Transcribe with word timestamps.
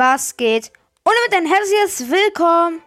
was 0.00 0.38
geht? 0.38 0.72
Und 1.04 1.12
damit 1.28 1.44
ein 1.44 1.46
herzliches 1.46 2.10
Willkommen 2.10 2.80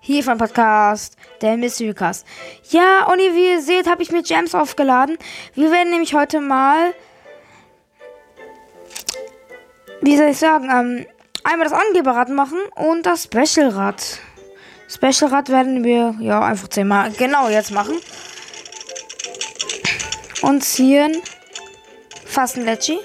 hier 0.00 0.24
vom 0.24 0.38
Podcast, 0.38 1.14
der 1.42 1.58
Mysterycast. 1.58 2.26
Ja, 2.70 3.04
und 3.04 3.18
wie 3.18 3.50
ihr 3.50 3.60
seht, 3.60 3.86
habe 3.86 4.02
ich 4.02 4.10
mir 4.10 4.22
Gems 4.22 4.54
aufgeladen. 4.54 5.18
Wir 5.52 5.70
werden 5.70 5.90
nämlich 5.90 6.14
heute 6.14 6.40
mal, 6.40 6.94
wie 10.00 10.16
soll 10.16 10.28
ich 10.28 10.38
sagen, 10.38 10.70
ähm, 10.70 11.06
einmal 11.44 11.68
das 11.68 11.78
Angeberrad 11.78 12.30
machen 12.30 12.60
und 12.76 13.04
das 13.04 13.24
Specialrad. 13.24 14.02
Specialrad 14.88 15.50
werden 15.50 15.84
wir, 15.84 16.16
ja, 16.18 16.40
einfach 16.40 16.68
zehnmal 16.68 17.10
genau 17.10 17.50
jetzt 17.50 17.72
machen. 17.72 18.00
Und 20.40 20.64
ziehen 20.64 21.20
fast 22.24 22.56
ein 22.56 22.64
Lecci. 22.64 22.98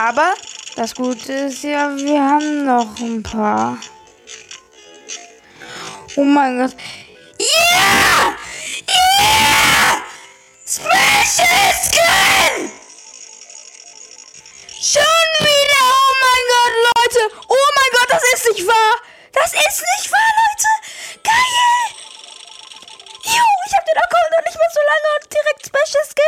Aber 0.00 0.32
das 0.76 0.94
Gute 0.94 1.32
ist 1.32 1.62
ja, 1.62 1.94
wir 1.96 2.20
haben 2.20 2.64
noch 2.64 2.98
ein 2.98 3.22
paar. 3.22 3.78
Oh 6.16 6.24
mein 6.24 6.58
Gott. 6.58 6.76
Ja! 7.38 8.34
Ja! 8.88 10.02
Special 10.66 11.72
Skin! 11.82 12.70
Schon 14.80 15.30
wieder! 15.40 15.84
Oh 15.88 16.14
mein 16.20 16.44
Gott, 16.52 16.74
Leute! 16.88 17.34
Oh 17.48 17.68
mein 17.76 17.90
Gott, 17.92 18.10
das 18.10 18.22
ist 18.34 18.44
nicht 18.52 18.66
wahr! 18.66 18.94
Das 19.32 19.52
ist 19.52 19.82
nicht 19.96 20.12
wahr, 20.12 20.32
Leute! 20.40 20.70
Geil! 21.22 21.82
Jo, 23.24 23.44
ich 23.66 23.74
hab 23.74 23.84
den 23.84 23.98
Account 23.98 24.30
noch 24.36 24.44
nicht 24.44 24.58
mal 24.58 24.70
so 24.72 24.80
lange 24.80 25.08
und 25.16 25.32
direkt 25.32 25.66
Special 25.66 26.04
Skin. 26.04 26.21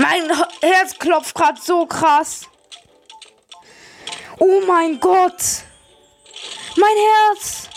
Mein 0.00 0.30
Herz 0.62 0.98
klopft 0.98 1.34
gerade 1.34 1.60
so 1.60 1.84
krass. 1.84 2.46
Oh 4.38 4.62
mein 4.66 4.98
Gott. 4.98 5.42
Mein 6.76 6.96
Herz. 6.96 7.68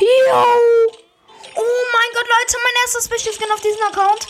Yo. 0.00 0.44
Oh 1.54 1.84
mein 1.92 2.10
Gott, 2.12 2.26
Leute, 2.26 2.56
mein 2.64 2.74
erstes 2.82 3.04
Special 3.04 3.32
Skin 3.32 3.52
auf 3.52 3.60
diesem 3.60 3.82
Account. 3.84 4.26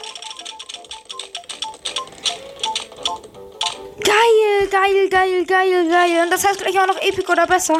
Geil, 4.04 4.68
geil, 4.70 5.08
geil, 5.08 5.46
geil, 5.46 5.88
geil. 5.88 6.22
Und 6.24 6.30
das 6.30 6.46
heißt 6.46 6.60
gleich 6.60 6.78
auch 6.78 6.86
noch 6.86 7.00
Epic 7.00 7.26
oder 7.32 7.46
besser. 7.46 7.78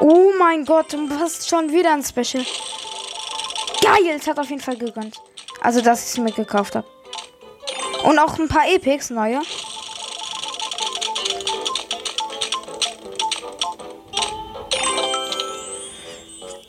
Oh 0.00 0.32
mein 0.38 0.66
Gott, 0.66 0.92
du 0.92 1.08
hast 1.18 1.48
schon 1.48 1.72
wieder 1.72 1.94
ein 1.94 2.04
Special. 2.04 2.44
Geil, 3.82 4.16
es 4.16 4.26
hat 4.26 4.38
auf 4.38 4.48
jeden 4.48 4.62
Fall 4.62 4.76
gegönnt. 4.76 5.20
Also, 5.60 5.80
dass 5.80 6.04
ich 6.04 6.10
es 6.10 6.18
mir 6.18 6.32
gekauft 6.32 6.76
habe. 6.76 6.86
Und 8.04 8.18
auch 8.18 8.38
ein 8.38 8.48
paar 8.48 8.68
Epics, 8.68 9.10
neue. 9.10 9.40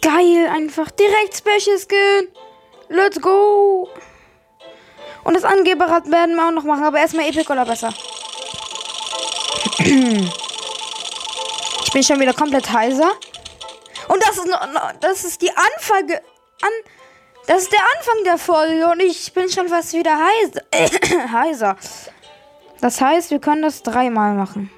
Geil, 0.02 0.47
einfach 0.52 0.91
direkt 0.91 1.38
Special 1.38 1.78
Skin. 1.78 2.28
Let's 2.89 3.22
go. 3.22 3.89
Und 5.23 5.36
das 5.36 5.44
Angeberrad 5.44 6.11
werden 6.11 6.36
wir 6.36 6.47
auch 6.47 6.52
noch 6.52 6.64
machen, 6.64 6.84
aber 6.84 7.00
erstmal 7.00 7.28
Epic 7.28 7.52
oder 7.52 7.66
besser. 7.66 7.94
Ich 11.86 11.91
bin 11.94 12.03
schon 12.03 12.19
wieder 12.19 12.34
komplett 12.34 12.72
heiser. 12.72 13.12
Und 14.07 14.22
das 14.22 14.38
ist 14.38 14.47
noch, 14.47 14.59
das 15.00 15.23
ist 15.23 15.41
die 15.41 15.52
Anfang 15.52 16.12
an 16.63 16.91
das 17.46 17.63
ist 17.63 17.74
der 17.74 17.81
Anfang 17.97 18.24
der 18.24 18.38
Folge 18.38 18.88
und 18.90 19.01
ich 19.01 19.34
bin 19.34 19.50
schon 19.50 19.68
fast 19.68 19.94
wieder 19.94 20.18
heiser. 20.18 21.31
heiser. 21.31 21.78
Das 22.79 23.01
heißt, 23.01 23.31
wir 23.31 23.40
können 23.40 23.63
das 23.63 23.84
dreimal 23.84 24.34
machen. 24.34 24.72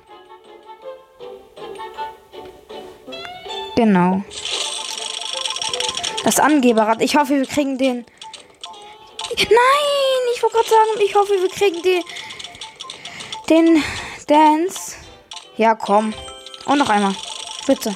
Genau. 3.75 4.23
Das 6.23 6.39
Angeberrad. 6.39 7.01
Ich 7.01 7.15
hoffe, 7.15 7.35
wir 7.35 7.45
kriegen 7.45 7.77
den. 7.77 8.05
Nein, 9.37 9.55
ich 10.33 10.41
wollte 10.41 10.55
gerade 10.55 10.69
sagen, 10.69 11.01
ich 11.03 11.15
hoffe, 11.15 11.33
wir 11.33 11.49
kriegen 11.49 11.81
den. 11.83 12.03
Den 13.49 13.83
Dance. 14.27 14.95
Ja, 15.57 15.75
komm. 15.75 16.15
Und 16.65 16.79
noch 16.79 16.89
einmal. 16.89 17.13
Bitte. 17.67 17.95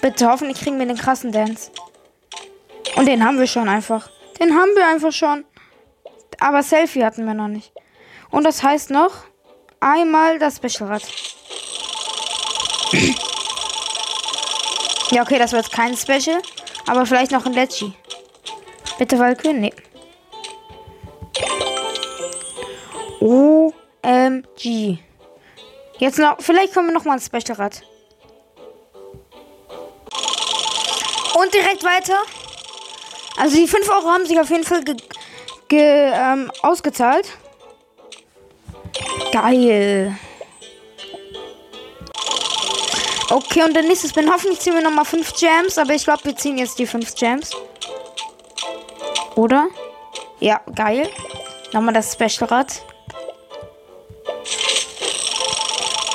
Bitte, 0.00 0.30
hoffentlich 0.30 0.58
kriegen 0.58 0.78
wir 0.78 0.86
den 0.86 0.96
krassen 0.96 1.32
Dance. 1.32 1.70
Und 2.96 3.06
den 3.06 3.24
haben 3.24 3.38
wir 3.38 3.46
schon 3.46 3.68
einfach. 3.68 4.10
Den 4.38 4.54
haben 4.54 4.70
wir 4.74 4.86
einfach 4.86 5.12
schon. 5.12 5.44
Aber 6.40 6.62
Selfie 6.62 7.04
hatten 7.04 7.24
wir 7.26 7.34
noch 7.34 7.48
nicht. 7.48 7.72
Und 8.30 8.44
das 8.44 8.62
heißt 8.62 8.90
noch 8.90 9.12
einmal 9.80 10.38
das 10.38 10.56
Specialrad. 10.56 11.02
ja, 15.10 15.22
okay, 15.22 15.38
das 15.38 15.52
wird 15.52 15.70
kein 15.70 15.96
Special. 15.96 16.40
Aber 16.86 17.06
vielleicht 17.06 17.30
noch 17.30 17.46
ein 17.46 17.52
Lecci. 17.52 17.92
Bitte 18.98 19.18
Valkyrie? 19.18 19.54
Nee. 19.54 19.72
OMG. 23.20 24.98
Jetzt 25.98 26.18
noch, 26.18 26.36
vielleicht 26.40 26.74
kommen 26.74 26.88
wir 26.88 26.94
noch 26.94 27.04
mal 27.04 27.14
ein 27.14 27.20
Specialrad. 27.20 27.82
Und 31.34 31.54
direkt 31.54 31.84
weiter. 31.84 32.16
Also 33.36 33.56
die 33.56 33.66
5 33.66 33.88
Euro 33.88 34.08
haben 34.08 34.26
sich 34.26 34.38
auf 34.38 34.50
jeden 34.50 34.64
Fall 34.64 34.82
ge, 34.84 34.96
ge 35.68 36.12
ähm, 36.14 36.50
ausgezahlt. 36.62 37.26
Geil. 39.32 40.16
Okay, 43.30 43.62
und 43.62 43.74
der 43.74 43.82
nächste 43.82 44.08
Spin. 44.08 44.30
Hoffentlich 44.30 44.60
ziehen 44.60 44.74
wir 44.74 44.82
nochmal 44.82 45.06
5 45.06 45.32
Gems, 45.36 45.78
aber 45.78 45.94
ich 45.94 46.04
glaube, 46.04 46.24
wir 46.24 46.36
ziehen 46.36 46.58
jetzt 46.58 46.78
die 46.78 46.86
5 46.86 47.14
Gems. 47.14 47.50
Oder? 49.36 49.68
Ja, 50.40 50.60
geil. 50.74 51.08
Nochmal 51.72 51.94
das 51.94 52.12
Specialrad. 52.12 52.82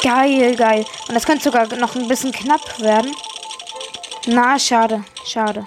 Geil, 0.03 0.55
geil. 0.55 0.85
Und 1.07 1.15
das 1.15 1.25
könnte 1.25 1.43
sogar 1.43 1.65
noch 1.77 1.95
ein 1.95 2.07
bisschen 2.07 2.31
knapp 2.31 2.79
werden. 2.79 3.15
Na, 4.27 4.59
schade, 4.59 5.03
schade. 5.25 5.65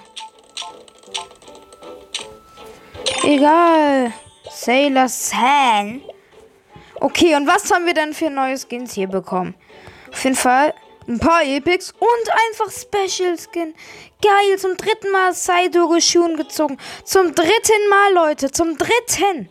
Egal. 3.23 4.13
Sailor 4.49 5.07
San. 5.07 6.01
Okay, 6.99 7.35
und 7.35 7.47
was 7.47 7.71
haben 7.71 7.85
wir 7.85 7.93
denn 7.93 8.13
für 8.13 8.29
neue 8.29 8.57
Skins 8.57 8.93
hier 8.93 9.07
bekommen? 9.07 9.55
Auf 10.11 10.23
jeden 10.23 10.35
Fall 10.35 10.73
ein 11.07 11.19
paar 11.19 11.43
Epics 11.43 11.91
und 11.91 12.31
einfach 12.49 12.71
Special 12.71 13.37
Skin. 13.37 13.73
Geil, 14.21 14.57
zum 14.57 14.77
dritten 14.77 15.11
Mal 15.11 15.33
Saito 15.33 15.99
Schuhen 15.99 16.35
gezogen. 16.35 16.77
Zum 17.03 17.33
dritten 17.33 17.89
Mal, 17.89 18.13
Leute, 18.13 18.51
zum 18.51 18.77
dritten. 18.77 19.49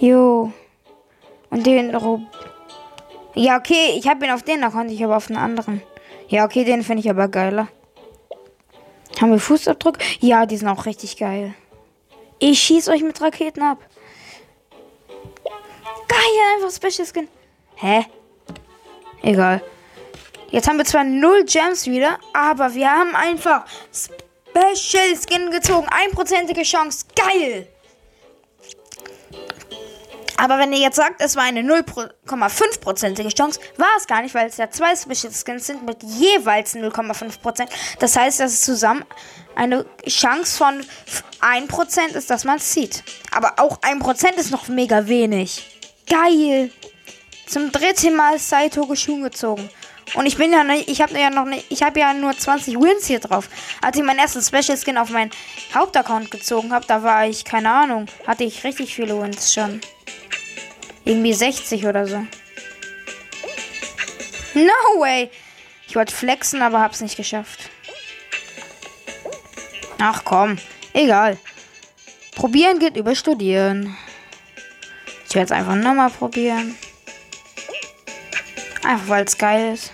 Jo. 0.00 0.52
Und 1.50 1.66
den 1.66 1.94
Rob. 1.94 2.20
Ja, 3.34 3.58
okay, 3.58 3.94
ich 3.96 4.08
habe 4.08 4.24
ihn 4.24 4.32
auf 4.32 4.42
den, 4.42 4.60
da 4.60 4.70
konnte 4.70 4.92
ich 4.92 5.02
aber 5.04 5.16
auf 5.16 5.28
einen 5.28 5.38
anderen. 5.38 5.82
Ja, 6.28 6.44
okay, 6.44 6.64
den 6.64 6.82
finde 6.82 7.00
ich 7.00 7.10
aber 7.10 7.28
geiler. 7.28 7.68
Haben 9.20 9.32
wir 9.32 9.40
Fußabdruck? 9.40 9.98
Ja, 10.20 10.46
die 10.46 10.56
sind 10.56 10.68
auch 10.68 10.86
richtig 10.86 11.16
geil. 11.16 11.54
Ich 12.38 12.60
schieß 12.60 12.88
euch 12.88 13.02
mit 13.02 13.20
Raketen 13.20 13.62
ab. 13.62 13.78
Geil, 16.06 16.18
einfach 16.54 16.70
Special 16.70 17.06
Skin. 17.06 17.28
Hä? 17.74 18.06
Egal. 19.22 19.62
Jetzt 20.50 20.68
haben 20.68 20.78
wir 20.78 20.84
zwar 20.84 21.04
null 21.04 21.44
Gems 21.44 21.86
wieder, 21.86 22.18
aber 22.32 22.74
wir 22.74 22.90
haben 22.90 23.14
einfach 23.14 23.66
Special 23.92 25.16
Skin 25.16 25.50
gezogen. 25.50 25.86
Einprozentige 25.90 26.62
Chance. 26.62 27.06
Geil. 27.14 27.68
Aber 30.38 30.58
wenn 30.58 30.72
ihr 30.72 30.78
jetzt 30.78 30.94
sagt, 30.94 31.20
es 31.20 31.34
war 31.34 31.42
eine 31.42 31.62
0,5%ige 31.62 33.28
Chance, 33.30 33.58
war 33.76 33.88
es 33.96 34.06
gar 34.06 34.22
nicht, 34.22 34.36
weil 34.36 34.46
es 34.46 34.56
ja 34.56 34.70
zwei 34.70 34.94
Special 34.94 35.32
Skins 35.32 35.66
sind 35.66 35.84
mit 35.84 36.00
jeweils 36.04 36.76
0,5%. 36.76 37.66
Das 37.98 38.16
heißt, 38.16 38.38
dass 38.38 38.52
es 38.52 38.62
zusammen 38.62 39.04
eine 39.56 39.84
Chance 40.06 40.56
von 40.56 40.86
1% 41.40 42.14
ist, 42.14 42.30
dass 42.30 42.44
man 42.44 42.58
es 42.58 42.72
sieht. 42.72 43.02
Aber 43.32 43.54
auch 43.56 43.80
1% 43.80 44.34
ist 44.36 44.52
noch 44.52 44.68
mega 44.68 45.08
wenig. 45.08 45.80
Geil. 46.08 46.70
Zum 47.48 47.72
dritten 47.72 48.14
Mal 48.14 48.38
Saito 48.38 48.86
Geschuhen 48.86 49.24
gezogen. 49.24 49.68
Und 50.14 50.26
ich 50.26 50.36
bin 50.36 50.52
ja 50.52 50.62
nicht, 50.62 50.88
ich 50.88 51.02
habe 51.02 51.18
ja 51.18 51.30
noch 51.30 51.46
nicht, 51.46 51.66
ich 51.68 51.82
habe 51.82 51.98
ja 51.98 52.14
nur 52.14 52.36
20 52.36 52.76
Wins 52.76 53.06
hier 53.06 53.18
drauf. 53.18 53.48
Als 53.82 53.96
ich 53.96 54.04
meinen 54.04 54.20
ersten 54.20 54.40
Special 54.40 54.78
Skin 54.78 54.98
auf 54.98 55.10
meinen 55.10 55.32
Hauptaccount 55.74 56.30
gezogen 56.30 56.72
habe, 56.72 56.86
da 56.86 57.02
war 57.02 57.26
ich, 57.26 57.44
keine 57.44 57.70
Ahnung, 57.72 58.06
hatte 58.24 58.44
ich 58.44 58.62
richtig 58.62 58.94
viele 58.94 59.20
Wins 59.20 59.52
schon. 59.52 59.80
Irgendwie 61.08 61.32
60 61.32 61.86
oder 61.86 62.06
so. 62.06 62.18
No 64.52 65.00
way! 65.00 65.30
Ich 65.86 65.96
wollte 65.96 66.14
flexen, 66.14 66.60
aber 66.60 66.80
hab's 66.80 67.00
nicht 67.00 67.16
geschafft. 67.16 67.70
Ach 69.96 70.22
komm, 70.22 70.58
egal. 70.92 71.38
Probieren 72.34 72.78
geht 72.78 72.98
über 72.98 73.14
Studieren. 73.14 73.96
Ich 75.26 75.34
werde 75.34 75.46
es 75.46 75.52
einfach 75.52 75.76
nochmal 75.76 76.10
probieren. 76.10 76.76
Einfach 78.84 79.08
weil 79.08 79.24
es 79.24 79.38
geil 79.38 79.72
ist. 79.72 79.92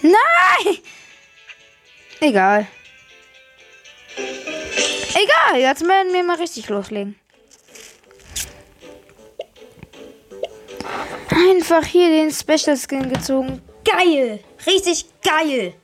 Nein! 0.00 0.78
Egal. 2.20 2.66
Egal, 4.16 5.60
jetzt 5.60 5.86
werden 5.86 6.14
wir 6.14 6.24
mal 6.24 6.38
richtig 6.38 6.70
loslegen. 6.70 7.19
Einfach 11.48 11.84
hier 11.86 12.10
den 12.10 12.30
Special 12.30 12.76
Skin 12.76 13.10
gezogen. 13.10 13.62
Geil! 13.84 14.40
Richtig 14.66 15.06
geil! 15.22 15.74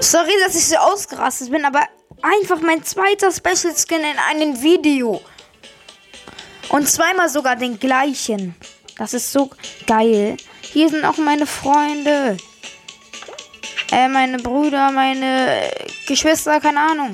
Sorry, 0.00 0.32
dass 0.44 0.56
ich 0.56 0.66
so 0.66 0.76
ausgerastet 0.76 1.50
bin, 1.50 1.64
aber 1.64 1.82
einfach 2.20 2.60
mein 2.60 2.82
zweiter 2.82 3.30
Special 3.30 3.72
Skin 3.76 4.00
in 4.00 4.18
einem 4.30 4.60
Video. 4.60 5.20
Und 6.70 6.88
zweimal 6.88 7.28
sogar 7.28 7.54
den 7.54 7.78
gleichen. 7.78 8.56
Das 8.98 9.14
ist 9.14 9.30
so 9.30 9.50
geil. 9.86 10.36
Hier 10.60 10.88
sind 10.88 11.04
auch 11.04 11.18
meine 11.18 11.46
Freunde. 11.46 12.36
Äh, 13.92 14.08
meine 14.08 14.38
Brüder, 14.38 14.90
meine 14.90 15.70
Geschwister, 16.08 16.58
keine 16.60 16.80
Ahnung. 16.80 17.12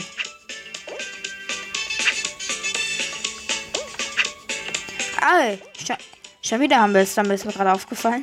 All, 5.21 5.59
schon, 5.85 5.97
schon 6.43 6.61
wieder 6.61 6.81
haben 6.81 6.95
wir 6.95 7.03
es, 7.03 7.15
dann 7.15 7.31
ist 7.31 7.45
mir 7.45 7.53
gerade 7.53 7.73
aufgefallen. 7.73 8.23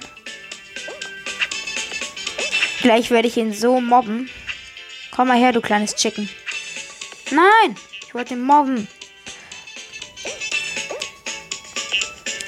Gleich 2.82 3.10
werde 3.10 3.28
ich 3.28 3.38
ihn 3.38 3.54
so 3.54 3.82
mobben. 3.82 4.30
Komm 5.12 5.30
mal 5.30 5.38
her, 5.38 5.52
du 5.52 5.62
kleines 5.62 5.96
Chicken. 5.96 6.30
Nein, 7.32 7.76
ich 8.06 8.14
wollte 8.14 8.34
ihn 8.34 8.44
mobben. 8.44 8.88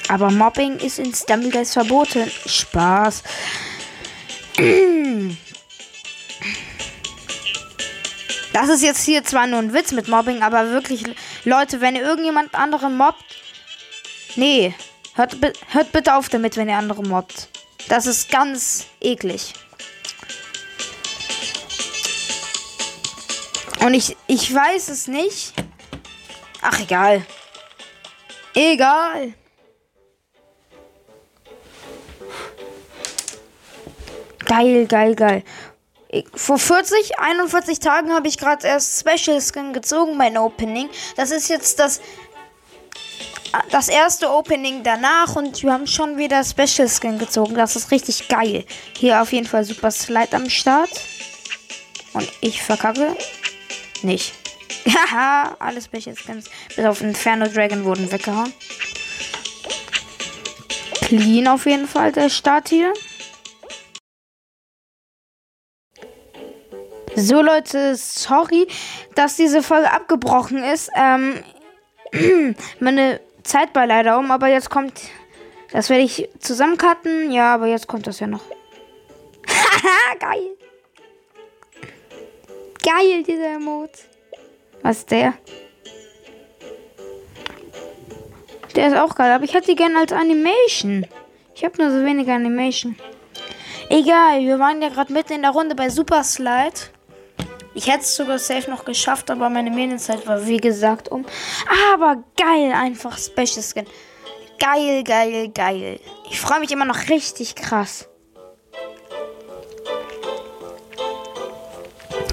Aber 0.08 0.30
Mobbing 0.30 0.78
ist 0.78 0.98
in 0.98 1.14
Stumbleguys 1.14 1.72
verboten. 1.72 2.30
Spaß. 2.46 3.22
Das 8.52 8.68
ist 8.68 8.82
jetzt 8.82 9.04
hier 9.04 9.22
zwar 9.22 9.46
nur 9.46 9.60
ein 9.60 9.72
Witz 9.74 9.92
mit 9.92 10.08
Mobbing, 10.08 10.42
aber 10.42 10.70
wirklich, 10.70 11.04
Leute, 11.44 11.80
wenn 11.80 11.94
ihr 11.94 12.02
irgendjemand 12.02 12.54
anderen 12.54 12.96
mobbt, 12.96 13.24
nee, 14.36 14.74
hört, 15.14 15.36
hört 15.70 15.92
bitte 15.92 16.14
auf 16.14 16.28
damit, 16.28 16.56
wenn 16.56 16.68
ihr 16.68 16.76
andere 16.76 17.02
mobbt. 17.02 17.48
Das 17.88 18.06
ist 18.06 18.30
ganz 18.30 18.86
eklig. 19.00 19.54
Und 23.80 23.94
ich, 23.94 24.16
ich 24.26 24.52
weiß 24.52 24.88
es 24.88 25.06
nicht. 25.06 25.54
Ach, 26.60 26.80
egal. 26.80 27.24
Egal. 28.54 29.34
Geil, 34.44 34.86
geil, 34.86 35.14
geil. 35.14 35.44
Vor 36.34 36.58
40, 36.58 37.18
41 37.18 37.80
Tagen 37.80 38.12
habe 38.12 38.28
ich 38.28 38.38
gerade 38.38 38.66
erst 38.66 38.98
Special 38.98 39.40
Skin 39.42 39.74
gezogen, 39.74 40.16
mein 40.16 40.38
Opening. 40.38 40.88
Das 41.16 41.30
ist 41.30 41.48
jetzt 41.48 41.78
das, 41.78 42.00
das 43.70 43.88
erste 43.88 44.30
Opening 44.30 44.82
danach 44.82 45.36
und 45.36 45.62
wir 45.62 45.72
haben 45.72 45.86
schon 45.86 46.16
wieder 46.16 46.42
Special 46.44 46.88
Skin 46.88 47.18
gezogen. 47.18 47.54
Das 47.54 47.76
ist 47.76 47.90
richtig 47.90 48.28
geil. 48.28 48.64
Hier 48.96 49.22
auf 49.22 49.32
jeden 49.32 49.46
Fall 49.46 49.64
Super 49.64 49.90
Slide 49.90 50.34
am 50.36 50.48
Start. 50.50 50.90
Und 52.12 52.28
ich 52.40 52.62
verkacke 52.62 53.16
nicht. 54.02 54.32
Haha, 54.86 55.56
alle 55.58 55.80
Special 55.80 56.16
Skins 56.16 56.50
bis 56.74 56.84
auf 56.84 57.00
Inferno 57.00 57.46
Dragon 57.48 57.84
wurden 57.84 58.10
weggehauen. 58.10 58.52
Clean 61.02 61.48
auf 61.48 61.66
jeden 61.66 61.88
Fall 61.88 62.12
der 62.12 62.28
Start 62.28 62.68
hier. 62.68 62.92
So 67.16 67.42
Leute, 67.42 67.96
sorry, 67.96 68.68
dass 69.14 69.36
diese 69.36 69.62
Folge 69.62 69.90
abgebrochen 69.90 70.62
ist. 70.62 70.90
Ähm, 70.94 71.42
meine 72.80 73.20
Zeit 73.48 73.74
war 73.74 73.86
leider 73.86 74.18
um, 74.18 74.30
aber 74.30 74.48
jetzt 74.48 74.70
kommt. 74.70 75.00
Das 75.72 75.90
werde 75.90 76.04
ich 76.04 76.28
zusammencutten. 76.38 77.30
Ja, 77.30 77.54
aber 77.54 77.66
jetzt 77.66 77.88
kommt 77.88 78.06
das 78.06 78.20
ja 78.20 78.26
noch. 78.26 78.42
Haha, 79.46 80.14
geil. 80.20 80.50
Geil, 82.84 83.22
dieser 83.22 83.54
Emote. 83.56 83.98
Was 84.82 84.98
ist 84.98 85.10
der? 85.10 85.34
Der 88.76 88.88
ist 88.88 88.96
auch 88.96 89.14
geil, 89.14 89.32
aber 89.32 89.44
ich 89.44 89.54
hätte 89.54 89.66
die 89.66 89.76
gerne 89.76 89.98
als 89.98 90.12
Animation. 90.12 91.06
Ich 91.54 91.64
habe 91.64 91.82
nur 91.82 91.90
so 91.90 92.04
wenig 92.04 92.30
Animation. 92.30 92.96
Egal, 93.90 94.40
wir 94.42 94.58
waren 94.58 94.80
ja 94.80 94.90
gerade 94.90 95.12
mitten 95.12 95.32
in 95.32 95.42
der 95.42 95.50
Runde 95.50 95.74
bei 95.74 95.88
Super 95.88 96.22
Slide. 96.22 96.78
Ich 97.78 97.86
hätte 97.86 98.00
es 98.00 98.16
sogar 98.16 98.40
safe 98.40 98.68
noch 98.68 98.84
geschafft, 98.84 99.30
aber 99.30 99.48
meine 99.48 99.70
Medienzeit 99.70 100.26
war 100.26 100.44
wie 100.44 100.56
gesagt 100.56 101.10
um. 101.10 101.24
Aber 101.94 102.24
geil, 102.36 102.72
einfach 102.72 103.16
Special 103.16 103.62
Skin. 103.62 103.86
Geil, 104.58 105.04
geil, 105.04 105.50
geil. 105.50 106.00
Ich 106.28 106.40
freue 106.40 106.58
mich 106.58 106.72
immer 106.72 106.84
noch 106.84 107.08
richtig 107.08 107.54
krass. 107.54 108.08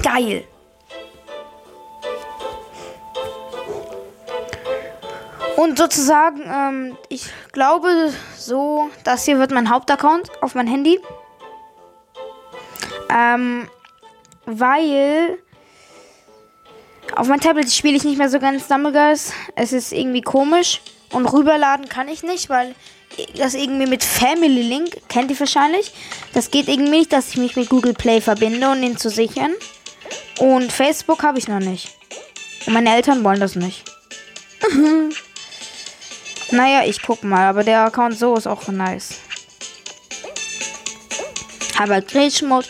Geil. 0.02 0.46
Und 5.58 5.78
sozusagen, 5.78 6.42
ähm, 6.42 6.98
ich 7.08 7.30
glaube 7.52 8.12
so, 8.36 8.90
das 9.04 9.26
hier 9.26 9.38
wird 9.38 9.52
mein 9.52 9.70
Hauptaccount 9.70 10.32
auf 10.42 10.56
mein 10.56 10.66
Handy. 10.66 11.00
Ähm, 13.16 13.70
weil 14.46 15.38
auf 17.16 17.28
mein 17.28 17.40
Tablet 17.40 17.72
spiele 17.72 17.96
ich 17.96 18.04
nicht 18.04 18.18
mehr 18.18 18.30
so 18.30 18.40
ganz 18.40 18.68
Dumbleguys. 18.68 19.32
Es 19.56 19.74
ist 19.74 19.92
irgendwie 19.92 20.22
komisch 20.22 20.82
und 21.12 21.26
rüberladen 21.26 21.88
kann 21.88 22.08
ich 22.08 22.24
nicht, 22.24 22.50
weil 22.50 22.76
das 23.38 23.54
irgendwie 23.54 23.86
mit 23.86 24.04
Family 24.04 24.62
Link, 24.62 24.98
kennt 25.08 25.32
ihr 25.32 25.40
wahrscheinlich, 25.40 25.94
das 26.34 26.52
geht 26.52 26.68
irgendwie 26.68 27.00
nicht, 27.00 27.14
dass 27.14 27.30
ich 27.30 27.38
mich 27.38 27.56
mit 27.56 27.70
Google 27.70 27.94
Play 27.94 28.20
verbinde, 28.22 28.70
um 28.70 28.82
ihn 28.82 28.98
zu 28.98 29.10
sichern. 29.10 29.52
Und 30.40 30.72
Facebook 30.72 31.24
habe 31.24 31.40
ich 31.40 31.48
noch 31.48 31.60
nicht. 31.60 31.90
Und 32.66 32.74
meine 32.74 32.94
Eltern 32.94 33.24
wollen 33.24 33.40
das 33.40 33.56
nicht. 33.56 33.84
naja, 36.52 36.84
ich 36.86 37.02
guck 37.02 37.24
mal, 37.24 37.48
aber 37.48 37.64
der 37.64 37.86
Account 37.86 38.18
so 38.18 38.36
ist 38.36 38.48
auch 38.48 38.68
nice. 38.68 39.20
Aber 41.78 42.02
Creation 42.02 42.50
Mode 42.50 42.68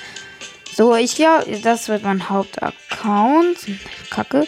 so, 0.75 0.94
ich 0.94 1.17
ja, 1.17 1.41
das 1.63 1.88
wird 1.88 2.03
mein 2.03 2.29
Hauptaccount. 2.29 3.60
Kacke. 4.10 4.46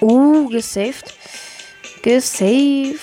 Uh, 0.00 0.48
gesaved. 0.48 1.14
Gesaved. 2.02 2.98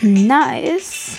Nice. 0.00 1.18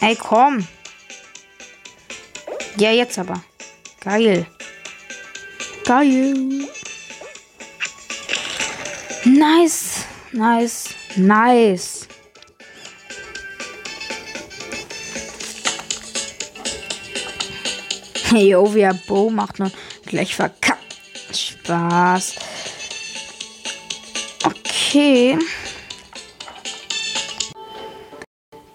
Ey, 0.00 0.16
komm. 0.16 0.66
Ja, 2.76 2.90
jetzt 2.90 3.20
aber. 3.20 3.40
Geil. 4.04 4.46
Geil. 5.84 6.34
Nice. 9.24 10.04
Nice. 10.32 10.94
Nice. 11.16 12.06
Jo, 18.30 18.74
wie 18.74 18.80
er 18.80 18.94
Bo 18.94 19.30
macht 19.30 19.60
und 19.60 19.72
gleich 20.06 20.34
verkackt. 20.34 20.82
Spaß. 21.32 22.34
Okay. 24.44 25.38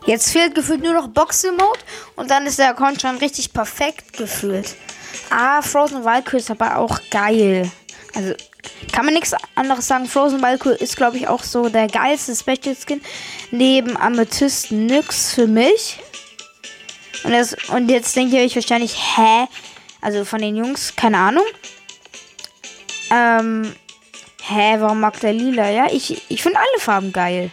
Jetzt 0.05 0.31
fehlt 0.31 0.55
gefühlt 0.55 0.81
nur 0.81 0.93
noch 0.93 1.09
Box-Mode 1.09 1.79
und 2.15 2.31
dann 2.31 2.47
ist 2.47 2.57
der 2.57 2.69
Account 2.69 2.99
schon 3.01 3.17
richtig 3.17 3.53
perfekt 3.53 4.13
gefühlt. 4.13 4.75
Ah, 5.29 5.61
Frozen 5.61 6.03
Valkyrie 6.03 6.39
ist 6.39 6.51
aber 6.51 6.77
auch 6.77 6.99
geil. 7.11 7.71
Also 8.15 8.33
kann 8.91 9.05
man 9.05 9.13
nichts 9.13 9.35
anderes 9.55 9.87
sagen. 9.87 10.07
Frozen 10.07 10.41
Valkyrie 10.41 10.77
ist, 10.79 10.97
glaube 10.97 11.17
ich, 11.17 11.27
auch 11.27 11.43
so 11.43 11.69
der 11.69 11.87
geilste 11.87 12.35
Special 12.35 12.75
Skin. 12.75 13.01
Neben 13.51 13.95
Amethyst 13.95 14.71
nix 14.71 15.33
für 15.33 15.47
mich. 15.47 15.99
Und, 17.23 17.31
das, 17.31 17.55
und 17.69 17.89
jetzt 17.89 18.15
denkt 18.15 18.33
ihr 18.33 18.41
euch 18.41 18.55
wahrscheinlich, 18.55 18.95
hä? 19.17 19.47
Also 20.01 20.25
von 20.25 20.41
den 20.41 20.55
Jungs, 20.55 20.95
keine 20.95 21.17
Ahnung. 21.17 21.45
Ähm, 23.11 23.75
hä, 24.43 24.77
warum 24.79 25.01
mag 25.01 25.19
der 25.19 25.33
lila? 25.33 25.69
Ja, 25.69 25.87
ich, 25.91 26.21
ich 26.29 26.41
finde 26.41 26.59
alle 26.59 26.79
Farben 26.79 27.11
geil. 27.11 27.51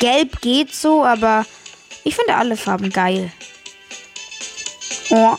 Gelb 0.00 0.40
geht 0.40 0.74
so, 0.74 1.04
aber 1.04 1.46
ich 2.04 2.16
finde 2.16 2.34
alle 2.34 2.56
Farben 2.56 2.90
geil. 2.90 3.32
Oh. 5.10 5.36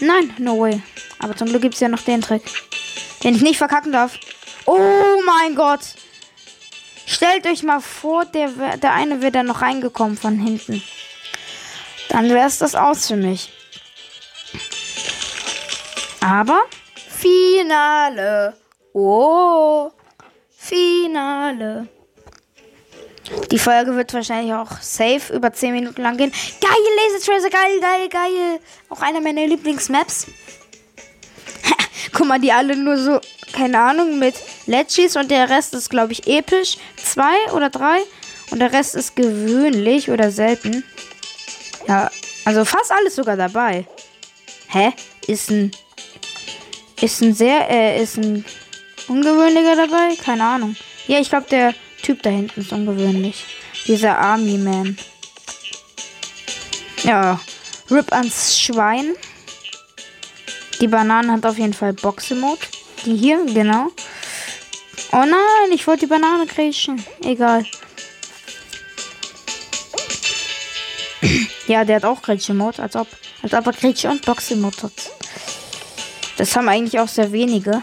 Nein, 0.00 0.34
no 0.38 0.58
way. 0.58 0.82
Aber 1.18 1.36
zum 1.36 1.48
Glück 1.48 1.62
gibt 1.62 1.74
es 1.74 1.80
ja 1.80 1.88
noch 1.88 2.02
den 2.02 2.20
Trick. 2.20 2.42
Den 3.22 3.34
ich 3.34 3.42
nicht 3.42 3.58
verkacken 3.58 3.92
darf. 3.92 4.18
Oh 4.66 5.20
mein 5.24 5.54
Gott. 5.54 5.80
Stellt 7.06 7.46
euch 7.46 7.62
mal 7.62 7.80
vor, 7.80 8.24
der, 8.24 8.76
der 8.78 8.92
eine 8.92 9.20
wäre 9.20 9.32
da 9.32 9.42
noch 9.42 9.62
reingekommen 9.62 10.16
von 10.16 10.38
hinten. 10.38 10.82
Dann 12.08 12.28
wäre 12.28 12.46
es 12.46 12.58
das 12.58 12.74
aus 12.74 13.06
für 13.06 13.16
mich. 13.16 13.52
Aber 16.20 16.62
Finale. 17.08 18.56
Oh, 18.92 19.90
Finale. 20.56 21.88
Die 23.50 23.58
Folge 23.58 23.94
wird 23.96 24.12
wahrscheinlich 24.14 24.52
auch 24.52 24.80
safe 24.80 25.32
über 25.32 25.52
10 25.52 25.72
Minuten 25.72 26.02
lang 26.02 26.16
gehen. 26.16 26.32
Geil, 26.60 26.70
Laser 27.12 27.24
Tracer, 27.24 27.50
geil, 27.50 27.80
geil, 27.80 28.08
geil. 28.08 28.60
Auch 28.88 29.00
einer 29.00 29.20
meiner 29.20 29.46
Lieblingsmaps. 29.46 30.26
Guck 32.12 32.26
mal, 32.26 32.40
die 32.40 32.52
alle 32.52 32.76
nur 32.76 32.98
so, 32.98 33.20
keine 33.52 33.78
Ahnung, 33.78 34.18
mit 34.18 34.34
Letchis 34.66 35.16
und 35.16 35.30
der 35.30 35.50
Rest 35.50 35.74
ist, 35.74 35.88
glaube 35.90 36.12
ich, 36.12 36.26
episch. 36.26 36.78
Zwei 36.96 37.52
oder 37.54 37.70
drei. 37.70 37.98
Und 38.50 38.58
der 38.58 38.72
Rest 38.72 38.94
ist 38.94 39.16
gewöhnlich 39.16 40.10
oder 40.10 40.30
selten. 40.30 40.84
Ja, 41.88 42.10
also 42.44 42.64
fast 42.64 42.92
alles 42.92 43.16
sogar 43.16 43.36
dabei. 43.36 43.86
Hä? 44.68 44.92
Ist 45.26 45.50
ein. 45.50 45.70
Ist 47.00 47.22
ein 47.22 47.34
sehr. 47.34 47.70
Äh, 47.70 48.02
ist 48.02 48.18
ein 48.18 48.44
ungewöhnlicher 49.08 49.76
dabei? 49.76 50.16
Keine 50.16 50.44
Ahnung. 50.44 50.76
Ja, 51.06 51.18
ich 51.18 51.28
glaube, 51.28 51.46
der 51.50 51.74
Typ 52.02 52.22
da 52.22 52.30
hinten 52.30 52.60
ist 52.60 52.72
ungewöhnlich. 52.72 53.44
Dieser 53.86 54.18
Army 54.18 54.58
Man. 54.58 54.98
Ja. 57.04 57.40
Rip 57.90 58.12
ans 58.12 58.58
Schwein. 58.58 59.14
Die 60.80 60.88
Banane 60.88 61.32
hat 61.32 61.46
auf 61.46 61.58
jeden 61.58 61.74
Fall 61.74 61.92
Boxe-Mode. 61.92 62.60
Die 63.04 63.16
hier, 63.16 63.44
genau. 63.46 63.88
Oh 65.12 65.24
nein, 65.24 65.72
ich 65.72 65.86
wollte 65.86 66.06
die 66.06 66.06
Banane 66.06 66.46
kriechen. 66.46 67.04
Egal. 67.22 67.64
ja, 71.66 71.84
der 71.84 71.96
hat 71.96 72.04
auch 72.04 72.22
Gretchen-Mode, 72.22 72.82
als 72.82 72.96
ob. 72.96 73.06
Als 73.42 73.54
ob 73.54 73.66
er 73.66 73.72
Gretchen 73.72 74.10
und 74.10 74.24
Boxing-Mode 74.24 74.82
hat. 74.84 74.92
Das 76.36 76.56
haben 76.56 76.68
eigentlich 76.68 76.98
auch 76.98 77.08
sehr 77.08 77.30
wenige. 77.30 77.82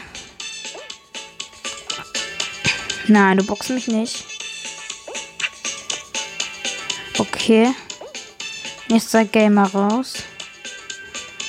Nein, 3.09 3.37
du 3.37 3.43
boxst 3.43 3.71
mich 3.71 3.87
nicht. 3.87 4.23
Okay. 7.17 7.73
Nächster 8.87 9.25
Gamer 9.25 9.65
raus. 9.73 10.17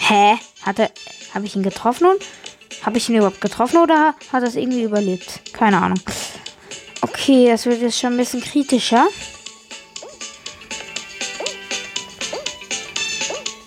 Hä? 0.01 0.39
Hat 0.63 0.79
er. 0.79 0.91
Habe 1.35 1.45
ich 1.45 1.55
ihn 1.55 1.63
getroffen? 1.63 2.07
Habe 2.83 2.97
ich 2.97 3.11
ihn 3.11 3.17
überhaupt 3.17 3.43
getroffen 3.43 3.77
oder 3.77 4.15
hat 4.33 4.43
er 4.43 4.49
es 4.49 4.57
irgendwie 4.57 4.85
überlebt? 4.85 5.53
Keine 5.53 5.83
Ahnung. 5.83 6.01
Okay, 7.03 7.49
das 7.51 7.67
wird 7.67 7.83
jetzt 7.83 8.01
schon 8.01 8.15
ein 8.15 8.17
bisschen 8.17 8.41
kritischer. 8.41 9.07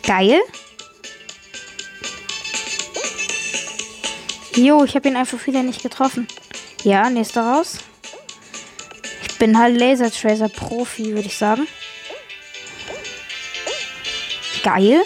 Geil. 0.01 0.41
Jo, 4.55 4.83
ich 4.83 4.95
habe 4.95 5.09
ihn 5.09 5.15
einfach 5.15 5.45
wieder 5.45 5.61
nicht 5.61 5.83
getroffen. 5.83 6.27
Ja, 6.83 7.09
nächster 7.09 7.41
raus. 7.41 7.77
Ich 9.27 9.37
bin 9.37 9.57
halt 9.57 9.77
Laser 9.77 10.11
Tracer 10.11 10.49
Profi, 10.49 11.13
würde 11.13 11.27
ich 11.27 11.37
sagen. 11.37 11.67
Geil. 14.63 15.01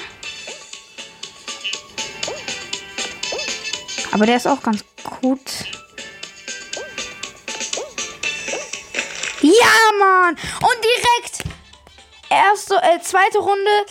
Aber 4.11 4.25
der 4.25 4.37
ist 4.37 4.47
auch 4.47 4.61
ganz 4.63 4.83
gut. 5.21 5.39
Ja, 9.41 9.51
Mann! 9.99 10.35
Und 10.35 10.83
direkt 10.83 11.43
erste, 12.29 12.75
äh, 12.77 12.99
zweite 13.01 13.37
Runde 13.37 13.85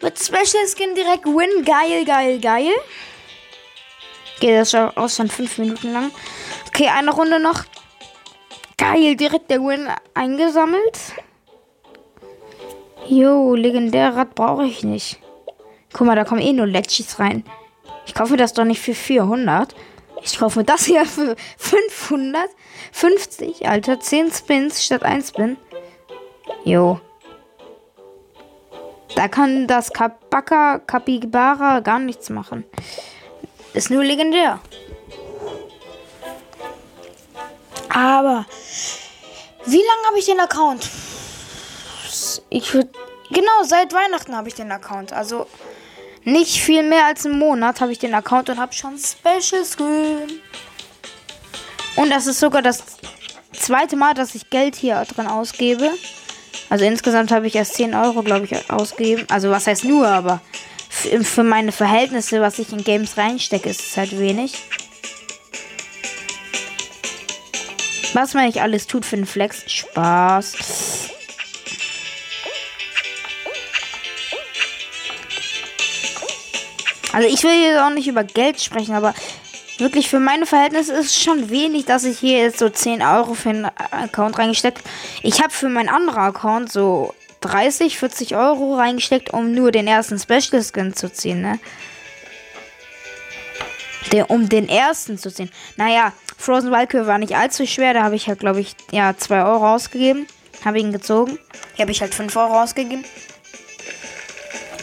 mit 0.00 0.18
Special 0.18 0.66
Skin 0.66 0.94
direkt 0.96 1.26
Win. 1.26 1.64
Geil, 1.64 2.04
geil, 2.04 2.40
geil. 2.40 2.72
Geht 4.40 4.56
das 4.56 4.72
schon 4.72 4.96
aus 4.96 5.16
schon 5.16 5.28
fünf 5.28 5.58
Minuten 5.58 5.92
lang. 5.92 6.10
Okay, 6.72 6.88
eine 6.88 7.10
Runde 7.10 7.40
noch. 7.40 7.64
Geil, 8.78 9.16
direkt 9.16 9.50
der 9.50 9.60
Win 9.60 9.88
eingesammelt. 10.14 10.98
Jo, 13.06 13.56
Rad 13.56 14.34
brauche 14.36 14.64
ich 14.64 14.84
nicht. 14.84 15.18
Guck 15.92 16.06
mal, 16.06 16.14
da 16.14 16.24
kommen 16.24 16.40
eh 16.40 16.52
nur 16.52 16.66
Letchis 16.66 17.18
rein. 17.18 17.44
Ich 18.06 18.14
kaufe 18.14 18.36
das 18.36 18.52
doch 18.52 18.64
nicht 18.64 18.80
für 18.80 18.94
400. 18.94 19.74
Ich 20.22 20.38
kaufe 20.38 20.62
das 20.62 20.84
hier 20.84 21.04
für 21.06 21.34
550. 21.58 23.68
Alter, 23.68 23.98
10 23.98 24.30
Spins 24.30 24.84
statt 24.84 25.02
1 25.02 25.30
Spin. 25.30 25.56
Jo. 26.64 27.00
Da 29.16 29.26
kann 29.26 29.66
das 29.66 29.92
Kabaka 29.92 30.78
Kapibara 30.78 31.80
gar 31.80 31.98
nichts 31.98 32.30
machen. 32.30 32.64
Ist 33.74 33.90
nur 33.90 34.04
legendär. 34.04 34.60
Aber 37.90 38.46
wie 39.66 39.76
lange 39.76 40.06
habe 40.06 40.18
ich 40.18 40.26
den 40.26 40.40
Account? 40.40 40.88
Ich 42.48 42.72
würde 42.72 42.90
genau 43.30 43.62
seit 43.64 43.92
Weihnachten 43.92 44.34
habe 44.34 44.48
ich 44.48 44.54
den 44.54 44.72
Account. 44.72 45.12
Also 45.12 45.46
nicht 46.24 46.60
viel 46.60 46.82
mehr 46.82 47.06
als 47.06 47.26
einen 47.26 47.38
Monat 47.38 47.80
habe 47.80 47.92
ich 47.92 47.98
den 47.98 48.14
Account 48.14 48.48
und 48.50 48.58
habe 48.58 48.72
schon 48.72 48.98
Special 48.98 49.64
Skin. 49.64 50.40
Und 51.96 52.10
das 52.10 52.26
ist 52.26 52.40
sogar 52.40 52.62
das 52.62 52.82
zweite 53.52 53.96
Mal, 53.96 54.14
dass 54.14 54.34
ich 54.34 54.50
Geld 54.50 54.76
hier 54.76 55.04
drin 55.04 55.26
ausgebe. 55.26 55.90
Also 56.68 56.84
insgesamt 56.84 57.32
habe 57.32 57.48
ich 57.48 57.56
erst 57.56 57.74
10 57.74 57.94
Euro, 57.94 58.22
glaube 58.22 58.44
ich, 58.44 58.70
ausgegeben. 58.70 59.26
Also 59.28 59.50
was 59.50 59.66
heißt 59.66 59.84
nur, 59.84 60.06
aber 60.06 60.40
für 60.88 61.42
meine 61.42 61.72
Verhältnisse, 61.72 62.40
was 62.40 62.58
ich 62.58 62.72
in 62.72 62.84
Games 62.84 63.16
reinstecke, 63.16 63.68
ist 63.68 63.80
es 63.80 63.96
halt 63.96 64.18
wenig. 64.18 64.54
Was 68.12 68.34
man 68.34 68.46
nicht 68.46 68.60
alles 68.60 68.86
tut 68.86 69.04
für 69.04 69.16
den 69.16 69.26
Flex. 69.26 69.62
Spaß. 69.70 71.10
Also 77.12 77.28
ich 77.28 77.42
will 77.42 77.52
jetzt 77.52 77.80
auch 77.80 77.90
nicht 77.90 78.08
über 78.08 78.24
Geld 78.24 78.60
sprechen, 78.60 78.94
aber 78.94 79.14
wirklich 79.78 80.08
für 80.08 80.20
meine 80.20 80.46
Verhältnisse 80.46 80.92
ist 80.92 81.06
es 81.06 81.22
schon 81.22 81.50
wenig, 81.50 81.84
dass 81.84 82.04
ich 82.04 82.18
hier 82.18 82.38
jetzt 82.38 82.58
so 82.58 82.68
10 82.68 83.02
Euro 83.02 83.34
für 83.34 83.50
einen 83.50 83.64
Account 83.64 84.38
reingesteckt. 84.38 84.82
Ich 85.22 85.42
habe 85.42 85.52
für 85.52 85.68
meinen 85.68 85.88
anderen 85.88 86.18
Account 86.18 86.70
so 86.70 87.14
30, 87.40 87.98
40 87.98 88.36
Euro 88.36 88.76
reingesteckt, 88.76 89.32
um 89.32 89.52
nur 89.52 89.72
den 89.72 89.86
ersten 89.86 90.18
Special 90.18 90.62
Skin 90.62 90.94
zu 90.94 91.12
ziehen, 91.12 91.40
ne? 91.40 91.58
Der, 94.12 94.30
um 94.30 94.48
den 94.48 94.68
ersten 94.68 95.18
zu 95.18 95.32
ziehen. 95.32 95.50
Naja, 95.76 96.12
Frozen 96.36 96.70
Valkyrie 96.70 97.06
war 97.06 97.18
nicht 97.18 97.36
allzu 97.36 97.66
schwer. 97.66 97.94
Da 97.94 98.02
habe 98.02 98.16
ich 98.16 98.28
halt, 98.28 98.40
glaube 98.40 98.60
ich, 98.60 98.74
ja, 98.90 99.16
2 99.16 99.44
Euro 99.44 99.74
ausgegeben. 99.74 100.26
Habe 100.64 100.80
ihn 100.80 100.92
gezogen. 100.92 101.38
Hier 101.74 101.84
habe 101.84 101.92
ich 101.92 102.00
halt 102.00 102.14
5 102.14 102.34
Euro 102.36 102.60
ausgegeben. 102.60 103.04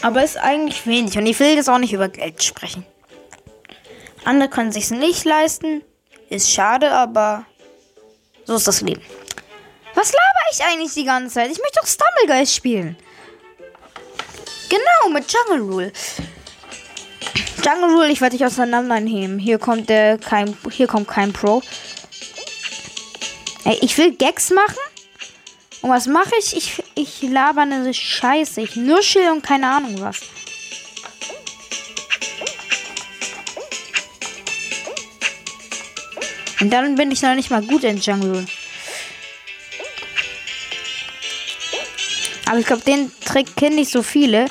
Aber 0.02 0.24
ist 0.24 0.38
eigentlich 0.38 0.86
wenig. 0.86 1.18
Und 1.18 1.26
ich 1.26 1.38
will 1.40 1.54
jetzt 1.54 1.68
auch 1.68 1.78
nicht 1.78 1.92
über 1.92 2.08
Geld 2.08 2.42
sprechen. 2.42 2.86
Andere 4.24 4.48
können 4.48 4.72
sich 4.72 4.90
nicht 4.90 5.24
leisten. 5.24 5.82
Ist 6.30 6.50
schade, 6.50 6.92
aber 6.92 7.44
so 8.44 8.56
ist 8.56 8.66
das 8.66 8.80
Leben. 8.80 9.02
Was 9.94 10.12
laber 10.12 10.52
ich 10.52 10.64
eigentlich 10.64 10.94
die 10.94 11.04
ganze 11.04 11.34
Zeit? 11.34 11.50
Ich 11.50 11.58
möchte 11.58 11.80
doch 11.80 11.86
Stumblegeist 11.86 12.54
spielen. 12.54 12.96
Genau, 14.68 15.12
mit 15.12 15.26
Jungle 15.32 15.62
Rule. 15.62 15.92
Jungle 17.64 17.90
Rule, 17.90 18.10
ich 18.10 18.20
werde 18.20 18.36
dich 18.36 18.46
auseinandernehmen. 18.46 19.38
Hier 19.38 19.58
kommt 19.58 19.88
der 19.88 20.18
kein 20.18 20.56
hier 20.70 20.86
kommt 20.86 21.08
kein 21.08 21.32
Pro. 21.32 21.62
Ey, 23.64 23.78
ich 23.80 23.96
will 23.98 24.12
Gags 24.12 24.50
machen. 24.50 24.78
Und 25.82 25.90
was 25.90 26.06
mache 26.06 26.32
ich? 26.38 26.56
Ich 26.56 26.82
ich 26.94 27.22
laber 27.22 27.62
eine 27.62 27.92
Scheiße. 27.92 28.60
Ich 28.60 28.76
nuschel 28.76 29.30
und 29.30 29.42
keine 29.42 29.68
Ahnung 29.68 30.00
was. 30.00 30.20
Und 36.60 36.70
dann 36.70 36.96
bin 36.96 37.10
ich 37.10 37.22
noch 37.22 37.34
nicht 37.34 37.50
mal 37.50 37.62
gut 37.62 37.84
in 37.84 37.98
Jungle. 37.98 38.46
Aber 42.46 42.58
ich 42.58 42.66
glaube, 42.66 42.82
den 42.82 43.12
Trick 43.24 43.54
kennen 43.56 43.76
nicht 43.76 43.92
so 43.92 44.02
viele. 44.02 44.46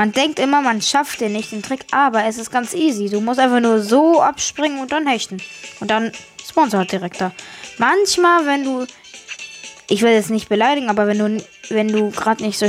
Man 0.00 0.12
denkt 0.12 0.38
immer, 0.38 0.62
man 0.62 0.80
schafft 0.80 1.20
den 1.20 1.32
nicht, 1.32 1.52
den 1.52 1.62
Trick, 1.62 1.84
aber 1.90 2.24
es 2.24 2.38
ist 2.38 2.50
ganz 2.50 2.72
easy. 2.72 3.10
Du 3.10 3.20
musst 3.20 3.38
einfach 3.38 3.60
nur 3.60 3.82
so 3.82 4.22
abspringen 4.22 4.80
und 4.80 4.92
dann 4.92 5.06
hechten. 5.06 5.42
Und 5.78 5.90
dann 5.90 6.10
Sponsor 6.42 6.86
direkt 6.86 7.20
da. 7.20 7.32
Manchmal, 7.76 8.46
wenn 8.46 8.64
du. 8.64 8.86
Ich 9.90 10.00
will 10.00 10.12
jetzt 10.12 10.30
nicht 10.30 10.48
beleidigen, 10.48 10.88
aber 10.88 11.06
wenn 11.06 11.18
du 11.18 11.44
wenn 11.68 11.88
du 11.88 12.10
gerade 12.12 12.42
nicht 12.42 12.58
so, 12.58 12.66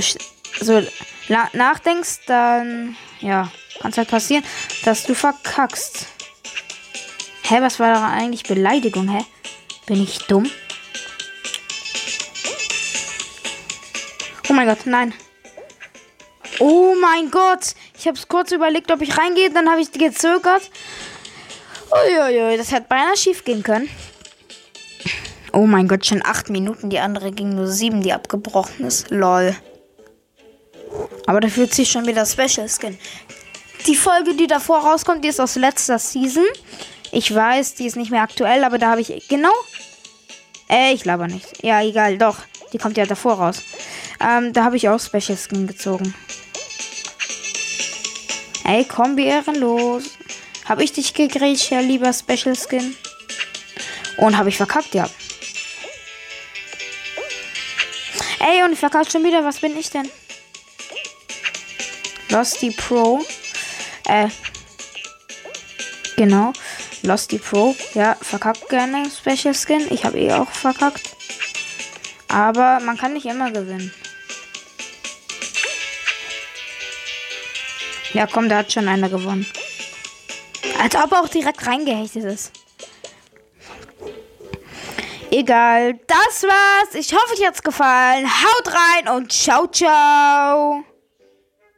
so 0.60 0.86
nachdenkst, 1.54 2.26
dann 2.28 2.98
ja, 3.22 3.50
kann 3.80 3.92
es 3.92 3.98
halt 3.98 4.10
passieren, 4.10 4.44
dass 4.84 5.06
du 5.06 5.16
verkackst. 5.16 6.08
Hä, 7.44 7.62
was 7.62 7.80
war 7.80 7.94
da 7.94 8.10
eigentlich 8.10 8.44
Beleidigung, 8.44 9.08
hä? 9.08 9.24
Bin 9.86 10.04
ich 10.04 10.18
dumm? 10.28 10.52
Oh 14.50 14.54
mein 14.54 14.68
Gott, 14.68 14.86
nein. 14.86 15.14
Oh 16.64 16.94
mein 17.02 17.32
Gott. 17.32 17.74
Ich 17.98 18.06
habe 18.06 18.16
es 18.16 18.28
kurz 18.28 18.52
überlegt, 18.52 18.92
ob 18.92 19.02
ich 19.02 19.18
reingehe. 19.18 19.50
Dann 19.50 19.68
habe 19.68 19.82
ich 19.82 19.92
gezögert. 19.92 20.70
Uiuiui, 21.92 22.56
das 22.56 22.72
hätte 22.72 22.86
beinahe 22.88 23.18
schief 23.18 23.44
gehen 23.44 23.64
können. 23.64 23.90
Oh 25.54 25.66
mein 25.66 25.88
Gott, 25.88 26.06
schon 26.06 26.24
acht 26.24 26.52
Minuten. 26.52 26.92
Die 26.92 27.00
andere 27.00 27.32
ging 27.32 27.56
nur 27.56 27.66
sieben, 27.66 28.04
die 28.04 28.14
abgebrochen 28.14 28.86
ist. 28.86 29.10
Lol. 29.10 29.56
Aber 31.26 31.40
dafür 31.40 31.68
ziehe 31.68 31.84
ich 31.84 31.92
schon 31.92 32.06
wieder 32.06 32.28
Special 32.28 32.70
Skin. 32.70 32.96
Die 33.88 33.96
Folge, 33.96 34.36
die 34.36 34.46
davor 34.46 34.82
rauskommt, 34.82 35.26
die 35.26 35.30
ist 35.30 35.42
aus 35.42 35.56
letzter 35.56 35.98
Season. 35.98 36.46
Ich 37.12 37.34
weiß, 37.34 37.74
die 37.74 37.88
ist 37.88 37.96
nicht 37.96 38.12
mehr 38.12 38.22
aktuell, 38.22 38.64
aber 38.64 38.78
da 38.78 38.92
habe 38.92 39.02
ich. 39.02 39.28
Genau. 39.28 39.54
Äh, 40.70 40.94
ich 40.94 41.06
laber 41.06 41.26
nicht. 41.26 41.64
Ja, 41.64 41.82
egal, 41.82 42.20
doch. 42.20 42.38
Die 42.72 42.78
kommt 42.78 42.98
ja 42.98 43.08
davor 43.08 43.34
raus. 43.34 43.64
Ähm, 44.20 44.54
da 44.54 44.64
habe 44.64 44.78
ich 44.78 44.88
auch 44.88 45.00
Special 45.00 45.36
Skin 45.36 45.66
gezogen. 45.66 46.14
Ey, 48.72 48.86
komm, 48.86 49.18
wie 49.18 49.26
ehrenlos. 49.26 50.12
Habe 50.64 50.86
ich 50.86 50.94
dich 50.94 51.14
gegrätscht, 51.14 51.72
Herr 51.72 51.82
lieber 51.82 52.14
Special 52.14 52.56
Skin? 52.56 52.96
Und 54.16 54.38
habe 54.38 54.48
ich 54.48 54.56
verkackt, 54.56 54.94
ja. 54.94 55.10
Ey, 58.40 58.64
und 58.64 58.72
ich 58.72 58.80
verkackt 58.80 59.12
schon 59.12 59.26
wieder. 59.26 59.44
Was 59.44 59.60
bin 59.60 59.78
ich 59.78 59.90
denn? 59.90 60.10
Losty 62.30 62.72
Pro. 62.72 63.26
Äh. 64.08 64.30
Genau. 66.16 66.54
Losty 67.02 67.40
Pro. 67.40 67.76
Ja, 67.94 68.16
verkackt 68.22 68.70
gerne 68.70 69.04
Special 69.12 69.54
Skin. 69.54 69.86
Ich 69.90 70.06
habe 70.06 70.18
eh 70.18 70.32
auch 70.32 70.50
verkackt. 70.50 71.10
Aber 72.30 72.80
man 72.80 72.98
kann 72.98 73.12
nicht 73.12 73.26
immer 73.26 73.52
gewinnen. 73.52 73.94
Ja, 78.14 78.28
komm, 78.28 78.50
da 78.50 78.58
hat 78.58 78.72
schon 78.72 78.88
einer 78.88 79.10
gewonnen. 79.10 79.46
Als 80.82 80.96
ob 80.96 81.12
er 81.12 81.22
auch 81.22 81.30
direkt 81.30 81.66
reingehechtet 81.66 82.24
ist. 82.26 82.52
Egal, 85.30 85.94
das 86.08 86.44
war's. 86.44 86.94
Ich 86.94 87.14
hoffe, 87.14 87.34
euch 87.34 87.48
hat's 87.48 87.64
gefallen. 87.64 88.28
Haut 88.28 88.74
rein 88.74 89.16
und 89.16 89.32
ciao, 89.32 89.66
ciao. 89.68 90.84